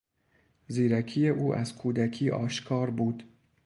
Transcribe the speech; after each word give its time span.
زیرکی 0.67 1.29
او 1.29 1.55
از 1.55 1.75
کودکی 1.75 2.29
آشکار 2.31 2.89
بود. 2.89 3.23